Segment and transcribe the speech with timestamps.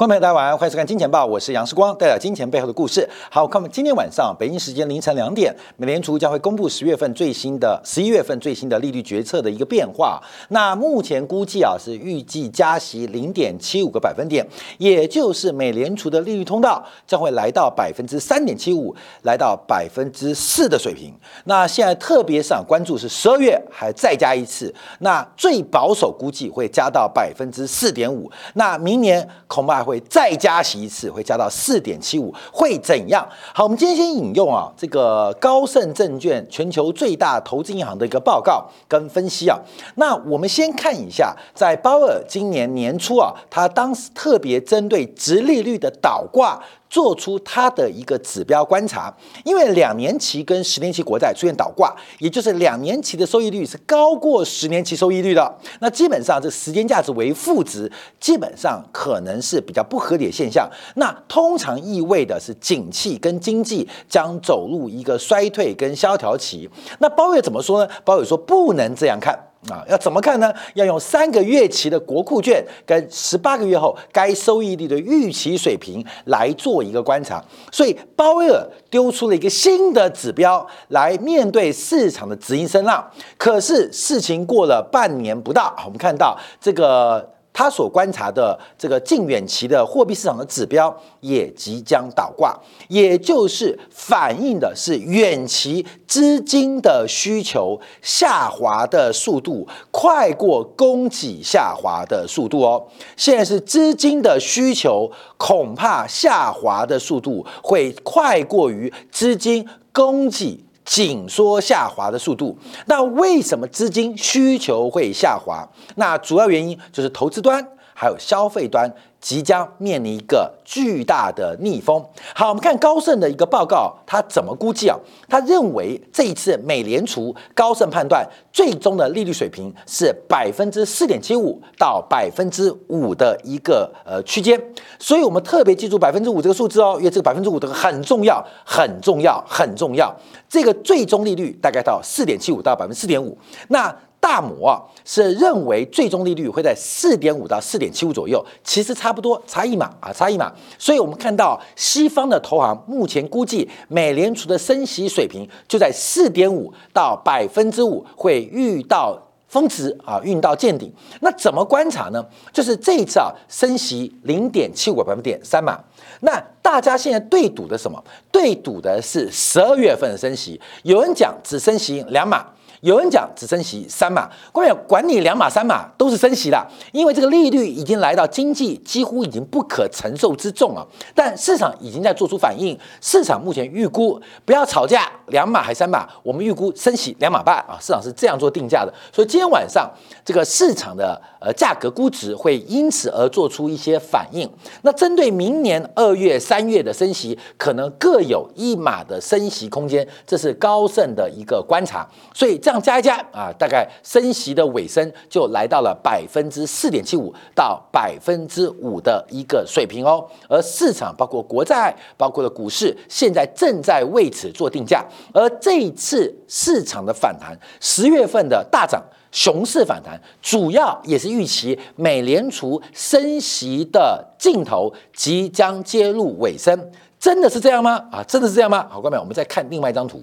[0.00, 3.06] 观众朋友，大家晚安，欢迎收看《金钱报》，我是杨世光，带来金钱背后的故事。
[3.30, 10.18] 好，看我们今天晚上北京时间凌晨两点，美联储将会公布十月份最新的、十一月份最新的利率决策的一个变化。
[10.48, 14.42] 那目前估计啊，是预计加息零点七五个百分点，
[14.78, 21.12] 也就是美联储的利率通道将会来到百分之三点七五，来到百分之四的水平。
[21.44, 28.32] 那现在特别市场关注是十二月还再加一次，那最保守估计会加到百分之四点五。
[28.54, 33.28] 那明年恐怕会会再加息一次，会加到四点七五，会怎样？
[33.52, 39.58] 好，我们今天先引用啊，这个高盛证券全球最大投资银行的一个报告跟分析啊。
[39.96, 46.62] 那我们先看一下，在鲍尔今年年初啊，他当时特别针对直利率的倒挂。
[46.90, 60.68] 做出它的一个指标观察，因为两年期跟十年期国债出现倒挂，也就是两年期的收益率是高过十年期收益率的，那基本上这时间价值为负值，基本上可能是比较不合理的现象。
[60.96, 66.68] 那通常意味的是景气跟经济将走入一个衰退跟萧条期。
[66.98, 67.90] 那包月怎么说呢？
[68.04, 69.49] 包月说不能这样看。
[69.68, 70.52] 啊，要怎么看呢？
[70.74, 77.44] 要用三个月期的国库券跟十八个月后该收益率的预期水平来做一个观察。
[77.70, 83.04] 所以鲍威尔丢出了一个新的指标来面对市场的直音声浪。
[83.36, 87.28] 可是事情过了半年不到，我们看到这个。
[87.52, 102.86] 他所观察的这个近远期的货币市场的指标也即将倒挂，也就是反映的是远期资金的需求下滑的速度快过供给下滑的速度哦。
[103.16, 110.64] 现在是资金的需求恐怕下滑的速度会快过于资金供给。
[110.90, 115.64] 紧缩下滑的速度，那为什么资金需求会下滑？
[115.94, 118.92] 那主要原因就是投资端还有消费端。
[119.20, 122.04] 即将面临一个巨大的逆风。
[122.34, 124.96] 好，我们看高盛的一个报告，他怎么估计啊？
[125.28, 134.60] 他认为这一次美联储高盛判断最终的利率水平是百分之四点七五到百分之五的一个呃区间。
[134.98, 140.14] 所以我们特别记住百分之五这个数字哦，因为这个百分之五这个很重要，很重要，很重要。
[140.48, 143.36] 这个最终利率大概到四点七五到百分之四点五。
[143.68, 150.52] 那大摩是认为最终利率会在四点五到四点七五左右，其实差不多，差一码啊，差一码。
[150.78, 160.92] 所以我们看到西方的投行目前估计美联储的升息水平就在四点五到百分之五会遇到峰值啊，遇到见顶。
[161.20, 162.24] 那怎么观察呢？
[162.52, 165.82] 就是这一次啊升息零点七五个百分点三码。
[166.20, 168.04] 那大家现在对赌的什么？
[168.30, 170.60] 对赌的是十二月份的升息。
[170.82, 172.46] 有人讲只升息两码。
[172.80, 180.86] 有人讲只升息三码，官员管你两码三码都是升息的，因为这个利率已经来到经济几乎已经不可承受之重了。
[181.14, 188.94] 但市场已经在做出反应，市场目前预估不要吵架，两码还三码，我们预估升息两码半啊，市场是这样做定价的。
[189.12, 189.86] 所以今天晚上
[190.24, 194.50] 这个市场的呃价格估值会因此而做出一些反应。
[194.80, 202.08] 那针对明年二月、三月的升息，可能各有一码的升息空间，这是高盛的一个观察。
[202.32, 202.69] 所以这。
[202.70, 210.24] 这样加一加啊，大概升息的尾声就来到了百分之四点七五到百分之五的一个水平哦。
[210.48, 215.04] 而市场包括国债，包括了股市，现在正在为此做定价。
[215.34, 226.92] 而这一次市场的反弹，十月份的大涨，熊市反弹，主要也是预期美联储升息的尽头即将接入尾声。
[227.18, 228.00] 真的是这样吗？
[228.12, 228.86] 啊，真的是这样吗？
[228.88, 230.22] 好，各位，我们再看另外一张图。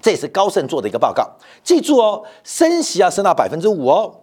[0.00, 1.28] 这也是高盛做的一个报告，
[1.62, 4.18] 记住哦，升息要升到百分之五哦。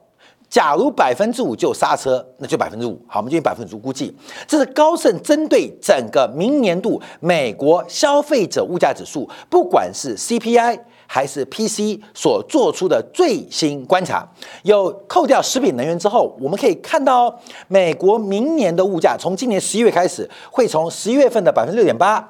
[0.49, 2.99] 假如百分之五就刹车，那就百分之五。
[3.07, 4.11] 好，我们就用百分之五估计。
[4.47, 14.27] 这是高盛针对整个明年度美国消费者物价指数，不管是 CPI 还是 PC 所做出的最新观察。
[14.63, 17.35] 有扣掉食品能源之后，我们可以看到哦，
[17.67, 22.27] 美国明年的物价从今年十一月开始，会从十一月份的百分之六点八。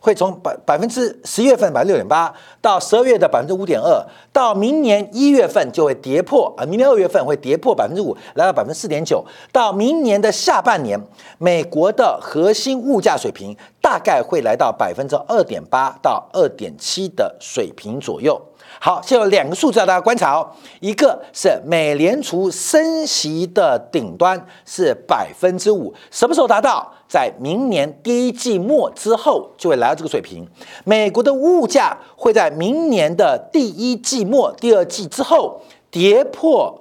[0.00, 11.00] 会从百百分之十月份百分之六点八，到十二月的百分之五点二，到明年一月份就会跌破啊，明年二月份会跌破百分之五，来到百分之四点九，到明年的下半年，
[11.38, 18.40] 美国的核心物价水平大概会来到百分之二点八到二点七的水平左右。
[18.80, 20.48] 好，现在有两个数字要大家观察哦，
[20.80, 26.92] 一个是美联储升息的顶端是百分之五，什么时候达到？
[27.08, 30.44] 在明年第一季末之后就会来到这个水平。
[30.84, 36.76] 美国的物价会在明年的第一季末、第二季之后跌破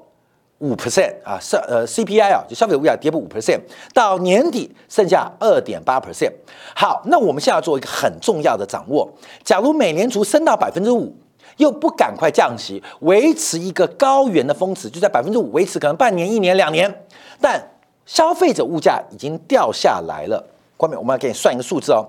[0.57, 3.59] 五 percent 啊，是呃 CPI 啊，就消费物价跌破五 percent，
[3.93, 6.31] 到年底剩下二点八 percent。
[6.75, 9.07] 好，那我们现在要做一个很重要的掌握，
[9.43, 11.15] 假如美联储升到百分之五，
[11.57, 17.05] 又不赶快降息，维持一个高原的峰值，就在百分之五维持，可能半年、一年、两年，
[17.39, 17.61] 但
[18.05, 20.45] 消费者物价已经掉下来了。
[20.77, 22.05] 关面我们要给你算一个数字哦，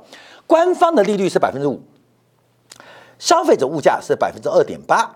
[0.47, 1.81] 官方的利率是百分之五，
[3.19, 5.15] 消费者物价是百分之二点八，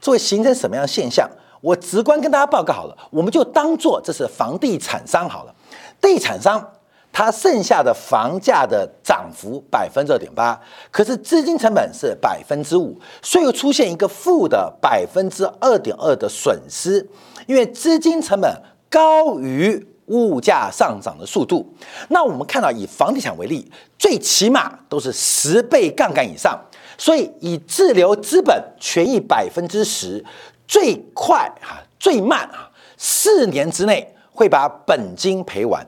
[0.00, 1.30] 这会形成什么样的现象？
[1.60, 5.54] 我直观跟大家报告好了，我们就当做这是房地产商好了。
[6.00, 6.72] 地产商
[7.16, 17.08] 它剩下的房价的涨幅百分之二点八，可是资金成本是百分之五，所以出现一个负的百分之二点二的损失，
[17.46, 18.52] 因为资金成本
[18.90, 21.72] 高于物价上涨的速度。
[22.08, 26.60] 那我们看到以房地产为例，最起码都是十倍杠杆以上，
[26.98, 30.24] 所以以自留资本权益百分之十。
[30.66, 35.86] 最快哈，最慢啊，四年之内会把本金赔完。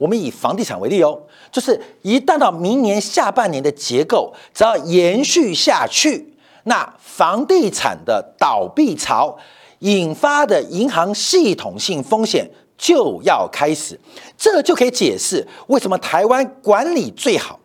[0.00, 1.20] 我们以房地产为例哦，
[1.52, 9.36] 就是一旦到明年下半年的结构只要延续下去，那房地产的倒闭潮
[9.80, 14.00] 引发的银行系统性风险就要开始。
[14.38, 17.60] 这就可以解释为什么台湾管理最好、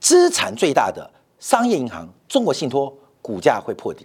[0.00, 1.08] 资产最大的
[1.38, 2.92] 商业银行中国信托
[3.22, 4.04] 股价会破底。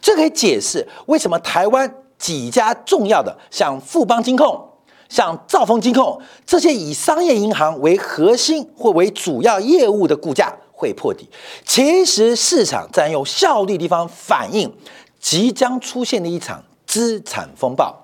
[0.00, 4.68] 这可以解释为什么台湾几家重要的，像富邦金控、
[5.12, 11.28] 像兆丰金控这些以商业银行为核心或为主要业务的股价会破底。
[11.66, 14.72] 其实市场占用效率地方反映
[15.20, 17.94] 即将出现的一场资产风暴。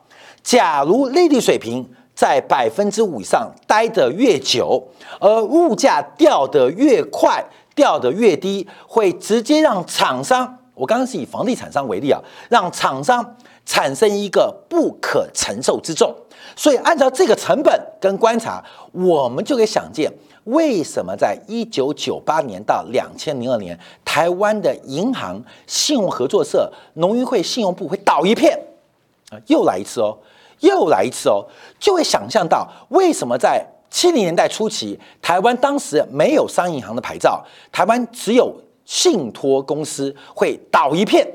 [0.42, 4.86] 假如利率水平在百分之五以上待得越久，
[5.18, 7.42] 而物价掉得越快、
[7.74, 10.58] 掉得越低，会直接让厂商。
[10.74, 12.20] 我刚刚是以房地产商为例啊，
[12.50, 13.34] 让厂商
[13.68, 16.12] 产生一个不可承受之重，
[16.56, 20.10] 所以按照这个成本跟观察，我们就可以想见，
[20.44, 28.58] 为什么在一九九八年到两千零二年，台湾的银行、信用合作社、农渔会信用部会倒一片
[29.30, 30.16] 啊，又来一次哦，
[30.60, 31.44] 又来一次哦，
[31.78, 38.50] 就会想象到为什么在七零年代初期，台湾当时没有商业银行的牌照，台湾只有。
[38.88, 41.30] 信托公司会倒一片，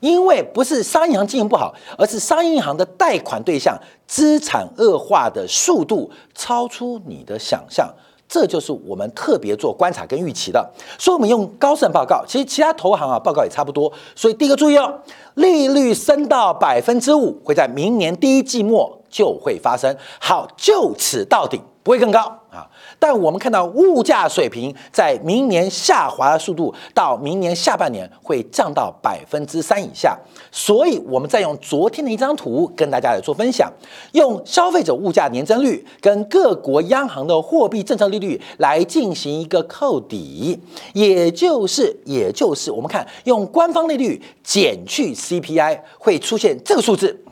[0.00, 7.88] 因为不是商业银行经营不好，而是商业银行的贷款对象资产恶化的速度超出你的想象，
[8.28, 10.70] 这就是我们特别做观察跟预期的。
[10.98, 13.92] 所以，我们用高盛报告，其实其他投行啊报告也差不多。
[14.14, 15.00] 所以，第一个注意哦，
[15.34, 19.96] 利率升到百分之五，会在明年第一季末就会发生。
[20.20, 22.68] 好，就此到顶，不会更高啊。
[22.98, 30.18] 但我们看到物价水平在明年下滑的速度，到明年下半年会降到百分之三以下。
[30.50, 33.72] 所以，我们再用昨天的一张图跟大家来做分享，
[34.12, 40.58] 用消费者物价年增率跟各国央行的货币政策利率来进行一个扣抵，
[40.94, 47.22] 也就是也就是我们看用官方利率减去 CPI 会出现这个数字。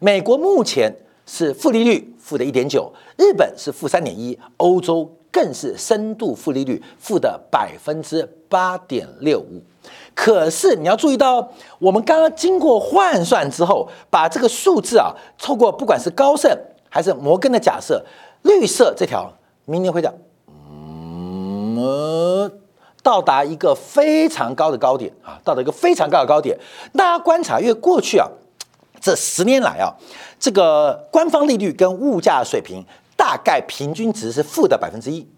[0.00, 0.92] 美国目前
[1.26, 2.11] 是负利率。
[2.22, 9.60] 负的一点九，日本是负三点一，欧洲更是深度负利率，负的百分之八点六五。
[10.14, 16.56] 可是你要注意到，我们刚刚经过换算之后，把这个数字啊，透过不管是高盛
[16.88, 18.04] 还是摩根的假设，
[18.42, 19.32] 绿色这条
[19.64, 20.14] 明年会涨，
[20.46, 22.52] 嗯，
[23.02, 26.56] 到达一个非常高的高点啊，到达一个非常高的高点。
[26.94, 28.28] 大家观察，因为过去啊。
[29.02, 29.92] 这十年来啊，
[30.38, 35.28] 这个官方利率跟物价水平大概平均值是负的百分之一，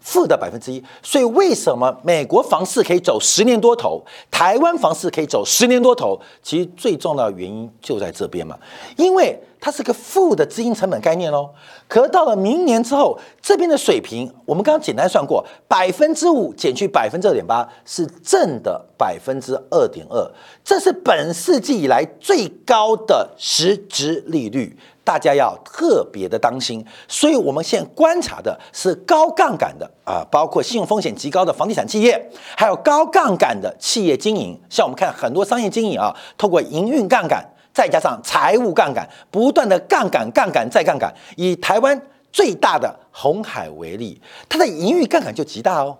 [0.00, 0.82] 负的百分之一。
[1.02, 6.20] 所以为什么美国房市可以走十年多头，台湾房市可以走十年多头？
[6.42, 8.58] 其实最重要的原因就在这边嘛，
[8.96, 9.40] 因为。
[9.62, 11.50] 它是个负的资金成本概念喽，
[11.86, 20.26] 可到了明年之后，这边的水平，我们刚刚简单算过，百分之五减去百分之二点八是正的百分之二点二，
[20.64, 24.74] 这是本世纪以来最高的实质利率，
[25.10, 26.86] 大家要特别的当心。
[27.08, 37.44] 所以我们现在观察的是高杠杆的啊，包括信用风险极高的房地产企业，还有高杠杆的企业经营，像我们看很多商业经营啊，透过营运杠杆。
[37.72, 41.12] 再加上财务杠杆，不断的杠杆、杠杆再杠杆。
[41.36, 42.00] 以台湾
[42.32, 45.96] 最大的红海为例，它的营运杠杆就极大哦，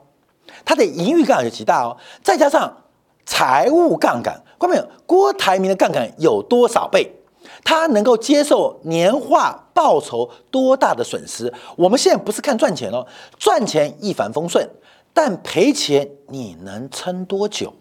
[0.64, 1.96] 它的盈余杠杆就极大哦。
[2.22, 2.76] 再加上
[3.24, 4.88] 财务杠杆，看到没有？
[5.06, 7.19] 郭台铭的杠杆有多少倍？
[7.64, 11.52] 他能够接受年化报酬多大的损失？
[11.76, 13.06] 我们现在不是看赚钱哦，
[13.38, 14.68] 赚钱一帆风顺，
[15.12, 17.72] 但赔钱你能撑多久？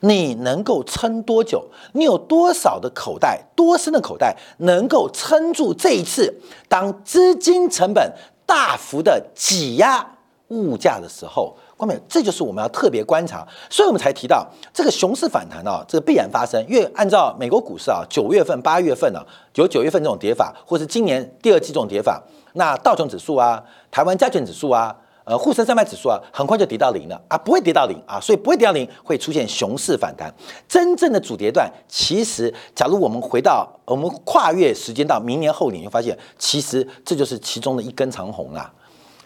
[0.00, 1.64] 你能够撑多久？
[1.92, 6.32] 你有多少的口袋，多深的口袋能够撑住这一次？
[6.68, 8.12] 当资金成本
[8.46, 10.06] 大幅的挤压
[10.48, 14.44] 物价的时候，关美，这就是我们要特别观察，所以我们才提到
[14.74, 16.62] 这个熊市反弹啊，这个必然发生。
[16.68, 22.20] 因为按照美国股市啊，九月份、八月份呢，有九月份这种跌法，或是今年第二季这种跌法，
[22.54, 24.94] 那道琼指数啊，台湾加权指数啊。
[25.30, 30.32] 呃，沪深三百指数啊，很快就跌到零了啊，不会跌到零啊，所以不会跌到零，会出现熊市反弹。
[30.66, 38.72] 真正的主跌段，其实假如我们回到我们跨越时间到明年后年，就发现其实这就是其中的一根长虹啦，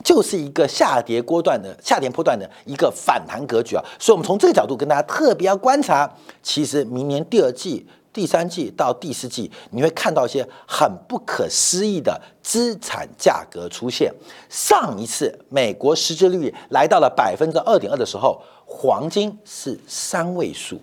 [0.03, 3.83] 就是一个下跌波段的下跌波段的一个反弹格局啊。
[3.99, 6.11] 所以，我们从这个角度跟大家特别要观察，
[6.43, 7.87] 其实明年第二季。
[8.15, 14.13] 第三季到第四季，你会看到一些很不可思议的资产价格出现。
[14.51, 20.79] 上一次美国实质利率来到了百分之二点二的时候，黄金是三位数，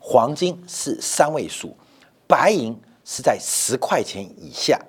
[0.00, 1.76] 黄金是三位数，
[2.26, 4.80] 白银是在十块钱以下。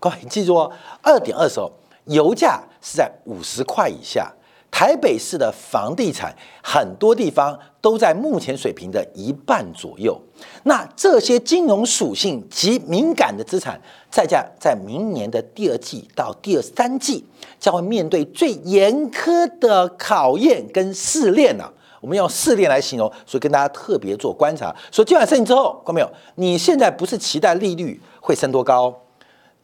[0.00, 0.72] 各位记住哦，
[1.02, 1.70] 二点二的时候，
[2.06, 4.32] 油价是在五十块以下。
[4.70, 6.32] 台北市的房地产
[6.62, 10.20] 很多地方都在目前水平的一半左右。
[10.64, 13.80] 那这些金融属性及敏感的资产，
[14.10, 17.24] 再加在明年的第二季到第二三季，
[17.58, 21.64] 将会面对最严苛的考验跟试炼呢。
[22.02, 24.72] 我们用试炼来形容，所以跟大家特别做观察。
[24.92, 26.10] 所以今晚事情之后，看到没有？
[26.34, 28.94] 你现在不是期待利率会升多高，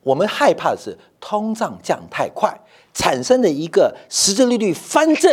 [0.02, 2.58] 我们害怕的是通胀降太快。
[2.94, 5.30] 产生的一个实质利率翻正，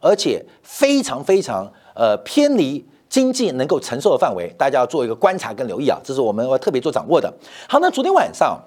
[0.00, 7.30] 而且非常非常呃偏离经济能够承受的范围，大家要做一个观察跟留意啊，这是我们要特别做掌握的。
[7.68, 8.58] 好，那昨天晚上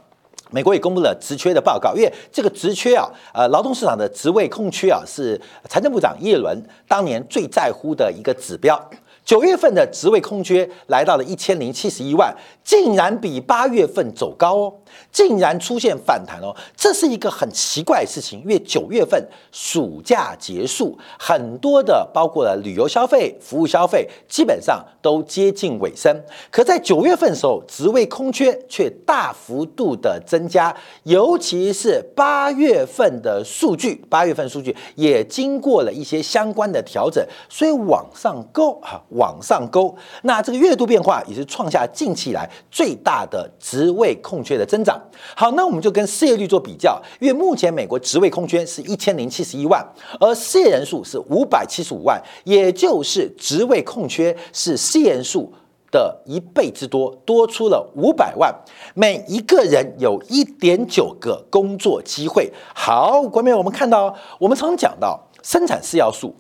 [0.52, 8.80] 美国也公布了职缺的报告，因为这个职缺啊，呃，劳动市场的职位空缺啊，是财政部长耶伦当年最在乎的一个指标。
[9.26, 14.74] 九月份的职位空缺来到了一千零七十一万，竟然比八月份走高哦。
[15.12, 18.40] 竟然出现反弹哦，这是一个很奇怪的事情。
[18.42, 26.16] 因为九月份暑假结束，很多的包括了旅游消费、服务消费，基本上都接近尾声。
[26.50, 39.94] 可在九月份的时候，职位空缺却大幅度的增加，尤其是八月份的数据，八月份数据也经过了一些相关的调整，所以往上勾哈，往上勾。
[40.22, 44.82] 那这个月度变化也是创下近期来最大的职位空缺的增。
[44.86, 45.02] 长
[45.36, 49.84] 好，那我们就跟失业率做比较，因为目前美国职位空缺是一千零七十一万，
[50.20, 55.52] 而失业人数是五百七十五万，也就是职位空缺是失业人数
[55.92, 58.54] 的一倍之多，多出了五百万，
[58.94, 62.52] 每一个人有一点九个工作机会。
[62.76, 66.36] 好，国民，我们看到，我们常讲到生产四要素：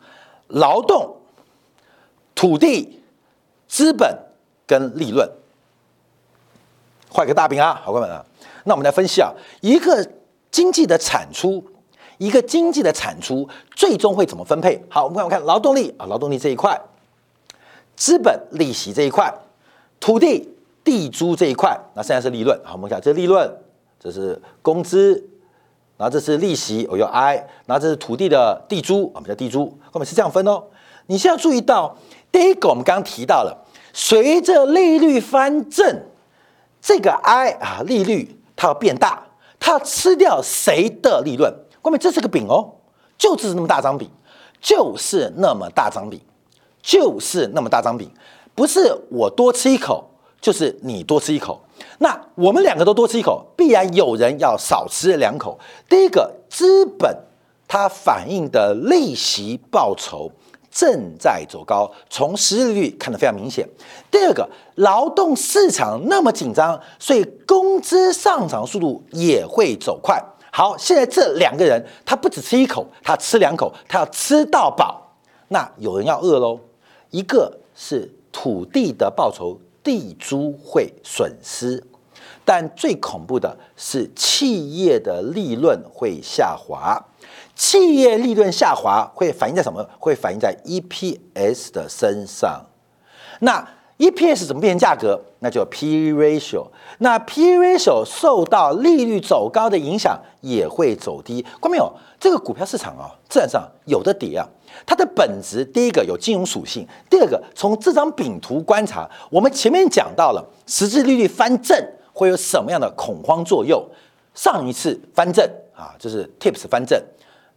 [0.49, 1.15] 劳动、
[2.35, 3.01] 土地、
[3.67, 4.15] 资本
[4.67, 5.27] 跟利润。
[7.09, 8.23] 画一个大饼啊，好朋友们啊。
[8.65, 10.05] 那我们来分析啊，一个
[10.51, 11.63] 经济的产出，
[12.17, 14.83] 一个经济的产出最终会怎么分配？
[14.89, 16.79] 好，我们看，我看劳动力啊，劳动力这一块，
[17.95, 19.33] 资本利息这一块，
[19.99, 20.49] 土地
[20.83, 22.59] 地租这一块，那现在是利润。
[22.65, 23.49] 好，我们看这利润，
[23.99, 25.13] 这是工资，
[25.95, 30.63] 然后这是利息，我有 I，然后这是土地的地租，我们叫地租，我们是这样分哦。
[31.07, 31.95] 你现在注意到
[32.35, 36.03] 第一个，我们刚刚提到了，随着利率翻正，
[36.81, 38.41] 这个 I 啊，利率。
[38.57, 39.23] 它要变大，
[39.57, 41.53] 它要吃掉谁的利润？
[41.81, 42.73] 各位，这是个饼哦，
[43.17, 44.09] 就是那么大张饼，
[44.59, 46.19] 就是那么大张饼，
[46.81, 48.11] 就是那么大张饼，
[48.53, 50.05] 不是我多吃一口，
[50.41, 51.61] 就是你多吃一口。
[51.99, 55.57] 那我们两个都多吃一口，必然有人要少吃两口。
[55.87, 57.17] 第一个，资本
[57.65, 60.29] 它反映的利息报酬。
[60.75, 63.65] 正在走高，从实质利率看得非常明显。
[64.11, 70.21] 第二个，劳动市场那么紧张，所以工资上涨速度也会走快。
[70.51, 75.01] 好，现在这两个人，他不只吃一口，他吃两口，他要吃到饱。
[75.47, 76.59] 那有人要饿喽。
[77.11, 81.81] 一个是土地的报酬，地租会损失，
[82.45, 87.03] 但最恐怖的是企业的利润会下滑。
[87.55, 89.83] 企业利润下滑会反映在什么？
[89.97, 92.63] 会反映在 EPS 的身上。
[93.39, 95.19] 那 EPS 怎么变成价格？
[95.39, 96.67] 那就 P/E ratio。
[96.99, 101.45] 那 P/E ratio 受到利率走高的影响，也会走低。
[101.61, 101.91] 关没有？
[102.19, 104.45] 这个股票市场啊，自然上有的跌啊。
[104.85, 111.81] 它的本质，第一个有金融属性，第二个从这张饼图观察，我们前面讲到了实质利率翻正
[112.15, 113.85] 会有什么样的恐慌作用？
[114.33, 115.45] 上一次翻正
[115.75, 117.01] 啊，就是 Tips 翻正。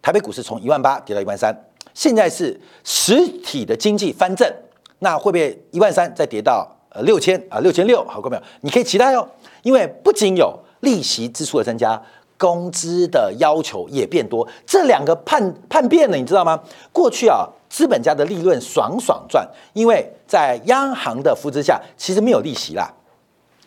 [0.02, 1.56] 台北股市从一万八跌到一万三，
[1.94, 4.52] 现在是实体的经济翻正，
[4.98, 8.04] 那会不会一万三再跌到呃六千啊六千六？
[8.04, 9.28] 好，各位朋友，你可以期待哦，
[9.62, 12.00] 因为不仅有利息支出的增加，
[12.36, 16.60] 工资的要求也变多，这两个叛叛变了，你知道吗？
[16.92, 22.92] 过去啊，资本家的利润爽爽赚，因为在央行的扶持下，其实没有利息啦。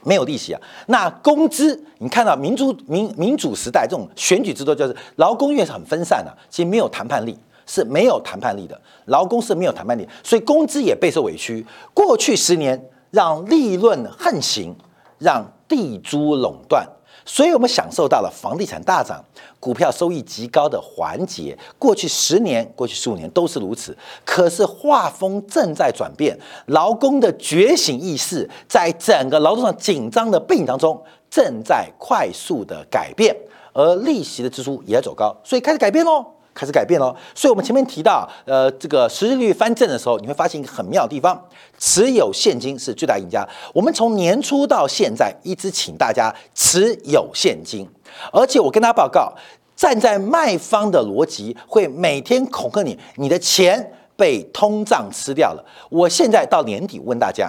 [0.03, 11.65] 没有利息啊，那工资你看到民主民民主时代这种选举制度，就是劳工院是很分散的，其实没有谈判力，是没有谈判力的，劳工是没有谈判力，所以工资也备受委屈。
[11.93, 14.75] 过去十年让利润横行，
[15.19, 16.87] 让地租垄断。
[17.33, 19.23] 所以我们享受到了房地产大涨、
[19.57, 21.57] 股票收益极高的环节。
[21.79, 23.97] 过去十年、过去十五年都是如此。
[24.25, 33.33] 可是画风正在转变，劳工的觉醒意识在整个劳动上紧张的背景当中正在快速的改变，
[33.71, 36.25] 而利息的支出也在走高，所以开始改变喽。
[36.53, 41.41] 开始改变了，所以我们前面提到，呃，这个实际率翻正的时候，你会发现一个很妙的地方，
[41.79, 43.47] 持有现金是最大赢家。
[43.73, 47.87] 我们从年初到现在一直请大家持有现金，
[48.33, 49.33] 而且我跟大家报告，
[49.75, 55.65] 站在卖方的逻辑会每天恐吓你，你的钱被通胀吃掉了。
[55.89, 57.47] 我现在到年底问大家，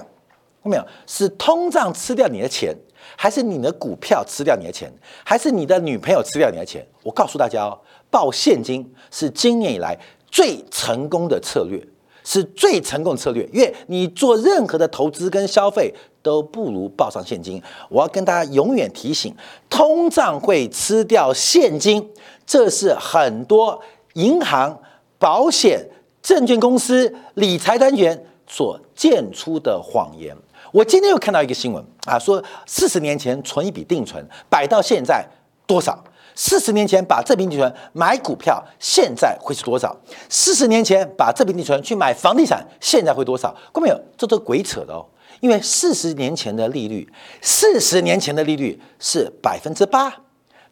[0.63, 0.87] 看没有？
[1.07, 2.75] 是通胀吃掉你的钱，
[3.17, 4.91] 还是你的股票吃掉你的钱，
[5.25, 6.87] 还是你的女朋友吃掉你的钱？
[7.03, 7.77] 我告诉大家哦。
[8.13, 9.99] 报现金是今年以来
[10.31, 11.83] 最成功的策略，
[12.23, 13.49] 是最成功的策略。
[13.53, 17.61] 因为你做任何的投资跟消费都不如报上现金。
[17.89, 19.35] 我要跟大家永远提醒，
[19.71, 22.07] 通胀会吃掉现金，
[22.47, 23.81] 这是很多
[24.13, 24.79] 银行、
[25.19, 25.89] 保险、
[26.23, 30.37] 证券公司、理财单元所建出的谎言。
[30.71, 35.27] 我今天又看到一个新闻啊，说四十年前存一笔定存，摆到现在
[35.67, 36.05] 多少？
[36.35, 39.97] 四十年前把这笔定存买股票，现在会是多少？
[40.29, 43.55] 四十年前把这笔定存去买房地产，现在会多少？
[43.73, 45.05] 各位朋友，这都鬼扯的哦！
[45.41, 50.13] 因为四十年前的利率，四十年前的利率是百分之八、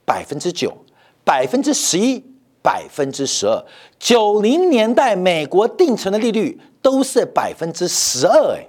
[0.05, 0.77] 百分之九、
[1.25, 2.25] 百分之十一、
[2.63, 3.65] 百分之十二。
[3.99, 8.67] 九零年代美国定存的利率都是百分之十二，哎。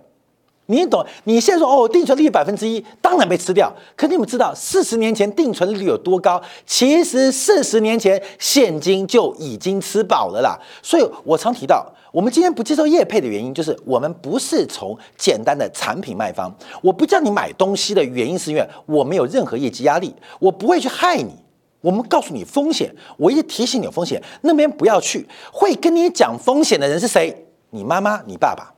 [0.71, 1.05] 你懂？
[1.25, 3.71] 你现在说哦，定存利率百分之一，当然被吃掉。
[3.95, 6.41] 可你们知道，四十年前定存利率有多高？
[6.65, 10.57] 其实四十年前现金就已经吃饱了啦。
[10.81, 16.49] 所以我常提到，我们今天不接受业配的原因，就是我们不是从简单的产品卖方。
[16.81, 21.35] 我不叫你买东西的原因，是因为我没有任何业绩压力，我不会去害你。
[21.81, 25.27] 我们告诉你风险，我一提醒你有风险，那边不要去。
[25.51, 27.47] 会跟你讲风险的人是谁？
[27.71, 28.71] 你妈妈，你爸爸。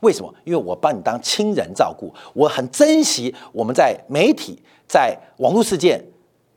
[0.00, 0.32] 为什么？
[0.44, 6.02] 因为我把你当亲人照顾，我很珍惜我们在媒体、在网络世界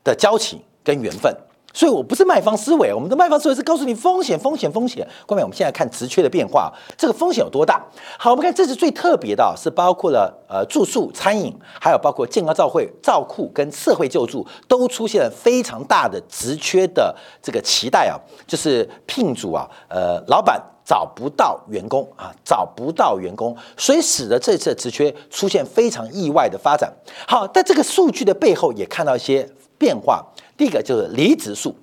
[0.04, 1.36] 的交情跟缘分，
[1.74, 5.08] 所以我不是卖方思维，我们的卖方思维是告诉你风险、风险、风险。
[5.26, 7.84] 各位我们现在看职缺的变化，这个风险有多大？
[8.20, 20.62] 好，我们看这是最特别的，是包括了呃住宿、餐饮，还有包括健康照会、照护跟社会救助，都出现了非常大的职缺的这个期待啊，就是聘主啊，呃，老板。
[20.84, 26.92] 找不到员工啊，找不到员工，所以使得这次的职缺出现非常意外的发展。
[27.28, 30.26] 好，在这个数据的背后也看到一些变化。
[30.58, 31.76] 第一个就是离职数，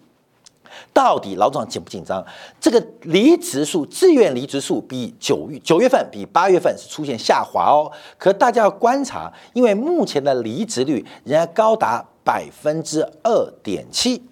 [0.92, 2.24] 到底老总紧不紧张？
[2.60, 7.90] 这个离职数，自愿离职数比九月九月份比八月份是出现下滑哦。
[8.16, 14.22] 可大家要观察，因为目前的离职率仍然高达百分之二点七。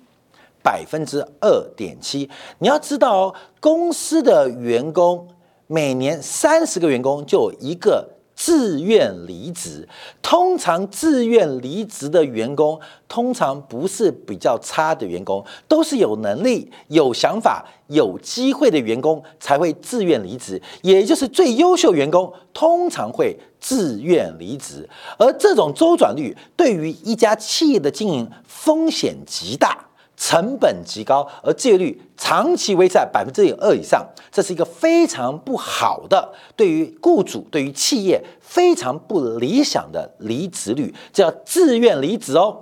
[0.66, 5.28] 百分之二点七，你要知道哦，公司的员工
[5.68, 9.88] 每年三十个员工就有一个自愿离职。
[10.20, 20.60] 通常自愿离职的员工，通常不是比较差的员工，都是有能力、有想法、有机会的员工才会自愿离职。
[20.82, 29.85] 也就是最优秀员工通常会自愿离职，而这种周转率对于一家企业的经营风险极大。
[30.16, 42.56] 成本极高，而就业率长期维持在百分之二以上，这是一个非常不好的，对于雇主、对于企业非常不理想的离职率，叫自愿离职哦，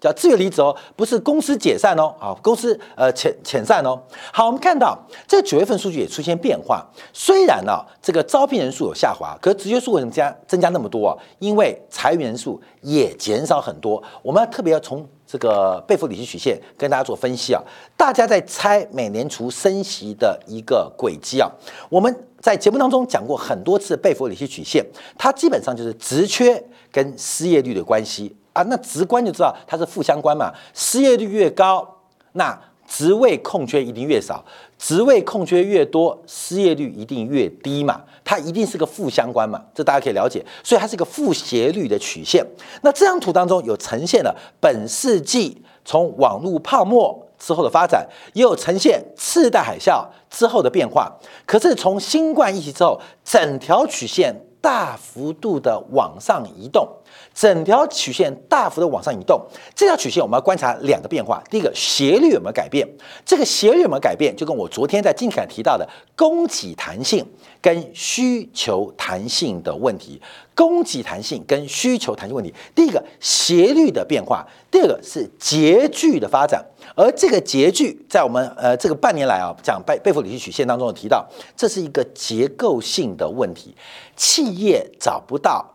[0.00, 4.00] 叫自愿离职哦，不是公司解散哦，啊，公司呃遣遣散哦。
[4.32, 11.12] 好，我们看到这九月份数据也出现变化，虽然呢这个招聘人数有下滑，可是职缺数为什么加增加那么多啊？
[11.38, 15.06] 因为裁员人数也减少很多，我们要特别要从。
[15.26, 17.62] 这个贝弗里奇曲线跟大家做分析啊，
[17.96, 21.50] 大家在猜美联储升息的一个轨迹啊。
[21.88, 24.84] 我们在节目当中讲过很多次贝弗里奇曲线，
[25.16, 28.62] 它基本上就是职缺跟失业率的关系啊。
[28.64, 31.88] 那直观就知道它是负相关嘛，失业率越高，
[32.32, 34.44] 那职位空缺一定越少，
[34.78, 42.44] 职位空缺越多，失业率一定越低嘛，它一定是个负相关嘛，这大家可以了解，所以它是一个负斜率的曲线。
[42.82, 51.12] 那这张图当中有呈现了本世纪从网络泡沫之后的发展，也有呈现次贷海啸之后的变化。
[51.44, 56.88] 可是从新冠疫情之后，整条曲线大幅度的往上移动。
[57.34, 59.40] 整条曲线大幅的往上移动，
[59.74, 61.42] 这条曲线我们要观察两个变化。
[61.50, 62.88] 第一个斜率有没有改变？
[63.24, 64.34] 这个斜率有没有改变？
[64.36, 67.26] 就跟我昨天在金凯提到的供给弹性
[67.60, 70.20] 跟需求弹性的问题，
[70.54, 72.54] 供给弹性跟需求弹性问题。
[72.74, 76.64] 第一个斜率的变化，第二个是截距的发展。
[76.94, 83.74] 而这个截距在我们呃这个半年来啊讲贝贝弗里奇曲线当中有提到，这是一个结构性的问题，
[84.14, 85.73] 企业找不到。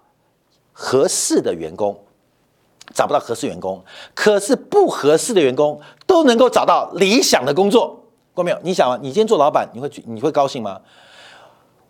[0.82, 1.94] 合适的员工
[2.94, 3.84] 找不到合适员工，
[4.16, 8.02] 可是不合适的员工都能够找到理想的工作。
[8.34, 8.58] 过没有？
[8.64, 10.80] 你想啊，你今天做老板，你会你会高兴吗？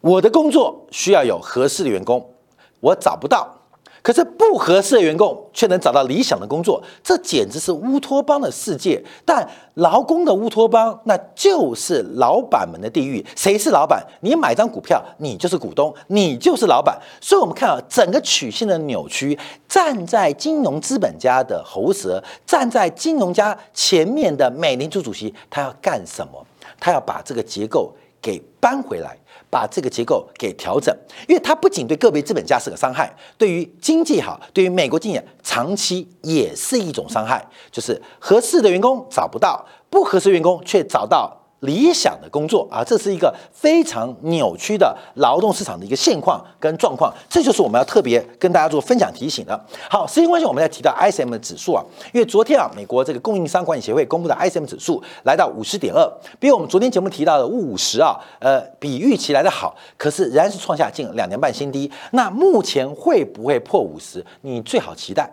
[0.01, 2.33] 我的工作需要有合适的员工，
[2.79, 3.58] 我找不到。
[4.01, 9.03] 可是不合适的员工却能找到理想的工作，这简直是乌托邦的世界。
[9.25, 13.25] 但劳工的乌托邦，那就是老板们的地狱。
[13.35, 14.03] 谁是老板？
[14.21, 16.99] 你买张股票，你就是股东，你就是老板。
[17.21, 26.45] 所以，我们看啊，整个曲线的扭曲，站在金融资本家的喉舌，站在金融家前面的美联储主席，他要干什么？
[26.79, 29.17] 他要把这个结构给搬回来。
[29.49, 30.95] 把这个结构给调整，
[31.27, 41.35] 因为它不仅对个别资本家是个伤害，对于经济好，对于美国经济长期也是一种伤害，就是合适的员工找不到，不合适员工却找到。
[41.61, 49.65] 理想的工作啊，这是一个非常扭曲的劳动市场的一个现况跟状况，这就是我们要特别跟大家做分享提醒的。
[49.89, 61.91] 好，时间关系，我们再提到 ISM 的指数啊，因为昨天啊，美国这个供应商管理协会公布的 ISM 指数来到五十点二，比我们昨天节目提到的五十啊，呃，比预期来的好，可是仍然是创下近两年半新低。
[62.11, 64.25] 那目前会不会破五十？
[64.41, 65.29] 你最好期待。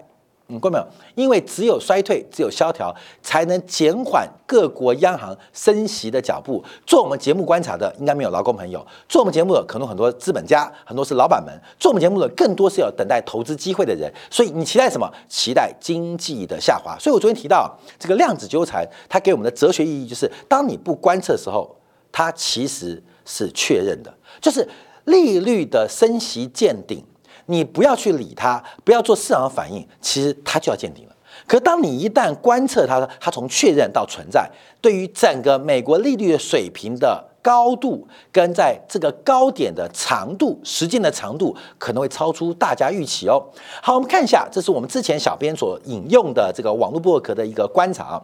[0.48, 0.86] 嗯，过没有？
[1.16, 6.62] 因为只有衰退，只有萧条，才能减缓各国央行升息的脚步。
[6.86, 8.78] 做我们节目观察的，应该没有劳工朋友；
[9.08, 14.12] 做我们节目的，可能很多资本家，很多是老板们；做我们节目的，更多是要等待投资机会的人。
[14.30, 15.12] 所以你期待什么？
[15.28, 16.96] 期待经济的下滑。
[17.00, 21.74] 所以我昨天提到这个量子纠缠，它给我们的哲学意义就是：当你不观测的时候，
[22.12, 24.68] 它其实是确认的，就是
[25.06, 27.04] 利率的升息见顶。
[27.46, 31.12] 你不要去理它，不要做市场的反应，其实它就要见顶了。
[31.46, 43.40] 可当你一旦观测它，它从确认到存在，对于整个美国利率的水平的高度，跟在这个高点的长度，时间的长度，可能会超出大家预期哦。
[43.82, 48.22] 好，我们看一下，这是我们之前小编所引用的这个网络博客的一个观察啊。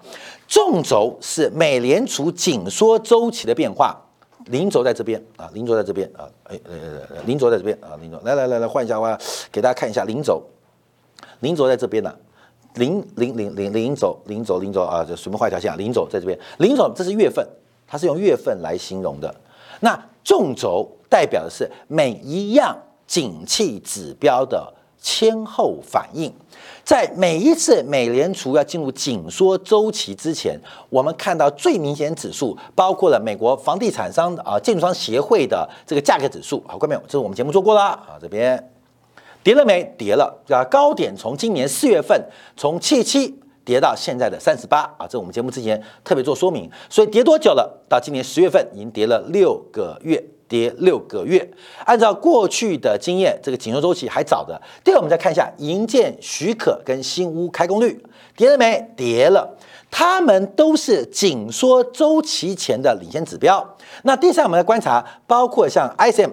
[0.48, 3.96] 纵轴是美联储紧缩周期的变化。
[4.46, 9.18] 零轴在这边啊，零轴在这边啊，哎呃，零轴在这边啊，零轴来来来来换一下哇，
[9.50, 10.42] 给大家看一下零轴，
[11.40, 12.14] 零轴在这边呢，
[12.74, 17.46] 零零零零零轴零轴零轴啊，就随便画一条线，零轴在这边，零轴这是月份，
[17.86, 19.34] 它是用月份来形容的。
[19.80, 22.76] 那纵轴代表的是每一样
[23.06, 26.32] 景气指标的先后反应。
[26.84, 37.02] 在每一次美联储要进入紧缩周期之前，我们看到最明显指数包括了美国房地产商啊建筑商协会的这个价格指数，好，看没有？
[37.06, 38.70] 这是我们节目做过了啊，这边
[39.42, 39.84] 跌了没？
[39.96, 42.20] 跌了啊，高点从今年四月份
[42.56, 47.82] 从七七跌到现在的三十八啊，这我们节目之前特别做说明，所以跌多久了？
[47.88, 50.22] 到今年十月份已经跌了六个月。
[50.48, 51.50] 跌六个月，
[51.86, 54.60] 按照过去的经验，这个紧缩周期还早的。
[54.84, 57.98] 第二，我们再看一下营建许可跟新屋开工率，
[58.36, 58.86] 跌了没？
[58.94, 59.56] 跌了，
[59.90, 63.66] 它们都是紧缩周期前的领先指标。
[64.02, 66.30] 那第三，我们来观察，包括像 ISM，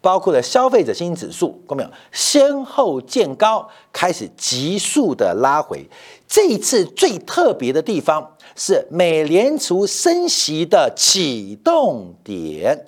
[0.00, 1.90] 包括了消费者信心指数，看到没有？
[2.12, 5.88] 先后见高，开始急速的拉回。
[6.26, 12.86] 这一次最特别的地方是美联储升息的启动点。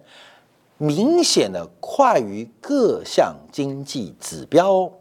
[0.83, 4.93] 明显的快于各项经济指标哦，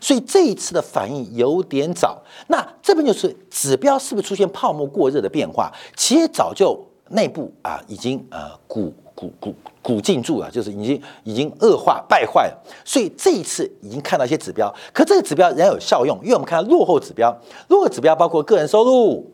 [0.00, 2.22] 所以这一次的反应有点早。
[2.46, 5.70] 那这边就是指标是不是出现泡沫过热的变化？
[5.94, 9.54] 企业早就内部啊已经呃鼓鼓鼓
[9.86, 12.58] 鼓进驻啊，就是已经已经恶化败坏了。
[12.84, 17.32] 所以这一次已经看到一些指标，可这个指标仍然有效用，因为我们看到落后指标，
[17.68, 19.32] 落后指标包括个人收入，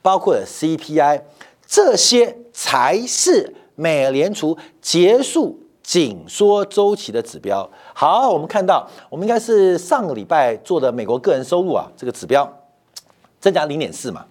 [0.00, 1.20] 包括 CPI，
[1.66, 3.56] 这些才是。
[3.76, 12.46] 美联储结束紧缩周期的指标，好，我们看到，我们应该是上个礼拜做的美国个人收入啊，这个指标
[13.40, 14.26] 增加零点四嘛，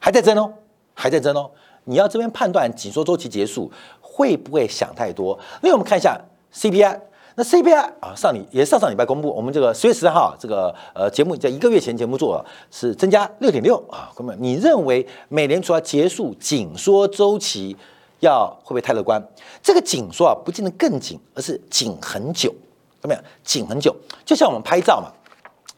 [0.00, 0.52] 还在增哦，
[0.94, 1.48] 还在增哦。
[1.84, 3.70] 你要这边判断紧缩周期结束
[4.18, 5.38] 会不会想太多？
[5.62, 6.20] 那我们看一下
[6.52, 6.98] CPI。
[7.36, 14.10] 那 CPI 啊，上礼也上上礼拜公布，我们这个十月十三号这个呃节目在一个月前节目做，是增加六点六啊。
[14.12, 17.76] 哥们，你认为美联储要结束紧缩周期，
[18.18, 19.24] 要会不会太乐观？
[19.62, 22.52] 这个紧缩啊，不见得更紧，而是紧很久，
[23.00, 23.22] 怎么样？
[23.44, 25.12] 紧很久，就像我们拍照嘛，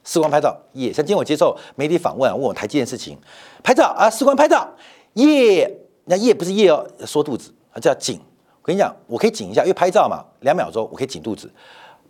[0.03, 3.19] 时光拍照，也像今天我接受媒体访问啊，问我台积电事情，
[3.63, 4.67] 拍照啊，时光拍照，
[5.13, 5.71] 夜，
[6.07, 8.19] 那夜不是夜哦，缩肚子啊，叫紧。
[8.63, 11.51] 我跟你讲，我可以紧一下，因为拍照嘛，两秒钟我可以紧肚子。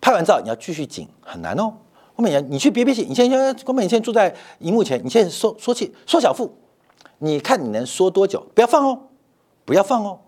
[0.01, 1.73] 拍完照你要继续紧，很难哦。
[2.15, 6.51] 郭美人你去憋憋气，你现在郭美，你现在坐在荧幕前，你现在缩缩气，缩小腹，
[7.19, 8.45] 你看你能缩多久？
[8.53, 8.99] 不要放哦，
[9.63, 10.19] 不要放哦。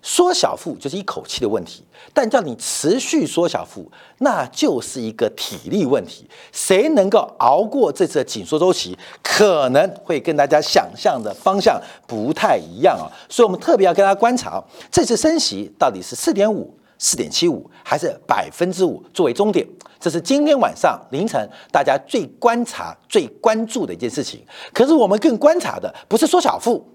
[0.00, 1.84] 缩小腹就是一口气的问题，
[2.14, 6.28] 但叫你持续缩小腹，那就是一个体力问题。
[6.52, 13.10] 谁能够熬过这次紧缩周期，可能会跟大家想象的方向不太一样啊。
[13.28, 19.66] 所以我们特别要跟大家观察，这次升息到底是四点五、四点七五，还是百分之五作为终点？
[20.00, 24.40] 这是今天晚上凌晨大家最观察、最关注的一件事情。
[24.72, 26.86] 可是我们更观察的不是缩小腹，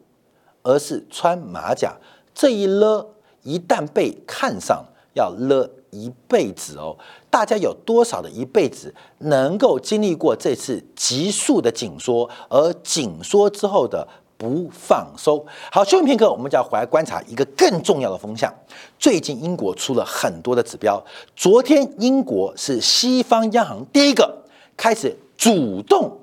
[0.62, 1.94] 而是穿马甲。
[2.34, 3.08] 这一勒
[3.44, 6.98] 一旦被看上，要勒一辈子哦。
[7.30, 15.44] 大家有多少的一辈子能够经历过这次急速的紧缩，而紧缩之后的不放松？
[15.72, 18.54] 好，休息片刻，我们就要回来观察一个更重要的风向。
[19.00, 21.04] 最近英国出了很多的指标，
[21.36, 24.44] 昨天英国是西方央行第一个
[24.78, 26.20] 开始主动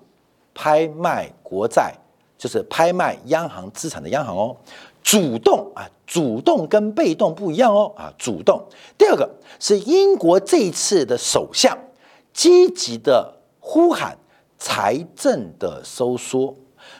[0.54, 1.92] 拍卖国债，
[2.38, 4.56] 就是拍卖央行资产的央行哦。
[5.10, 8.64] 主动啊，主动跟被动不一样哦啊，主动。
[8.96, 11.76] 第二个是英国这一次的首相
[12.32, 14.16] 积极的呼喊
[14.56, 16.54] 财政的收缩，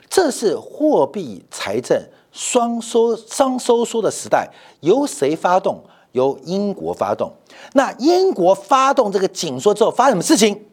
[0.09, 5.81] 这是货币财政双收双收缩的时代，由谁发动？
[6.11, 7.33] 由英国发动。
[7.75, 10.67] 那英国发动这个紧缩之后，发生什么事情？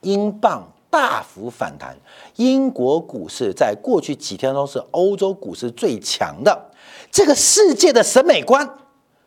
[0.00, 0.72] 英镑。
[0.90, 1.96] 大幅反弹，
[2.36, 6.70] 英国股市在过去几天中是欧洲股市最强的。
[7.10, 8.68] 这个世界的审美观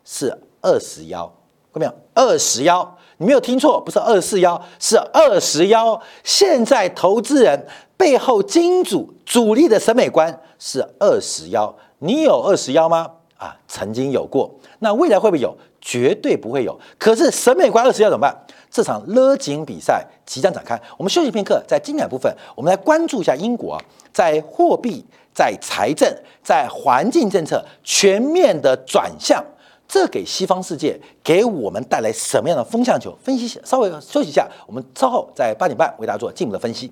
[0.04, 1.26] 是二十幺，
[1.74, 1.94] 看到没有？
[2.14, 6.02] 二十幺，你没有听错，不是二四幺，是二十幺。
[6.24, 13.12] 现在投资人背后金主主力的审美观是二十幺，你有二十幺吗？
[13.38, 15.56] 啊，曾经有过，那未来会不会有？
[15.80, 16.78] 绝对不会有。
[16.98, 18.46] 可是审美观二十幺怎么办？
[18.72, 23.82] 这场勒紧比赛即将展开，我们休息片刻，在精彩部分，我们来关注一下英国
[24.14, 25.04] 在货币、
[25.34, 26.08] 在财政、
[26.44, 29.44] 在环境政策全面的转向，
[29.88, 33.18] 这给西方世界给我们带来什么样的风向球？
[33.24, 36.92] 分析一下稍微休息一下，我们稍后在八点半为大家做进一步的分析。